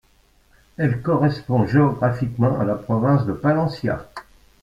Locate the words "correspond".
1.03-1.67